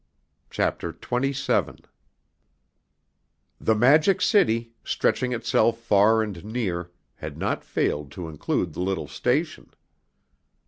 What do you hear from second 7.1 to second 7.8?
had not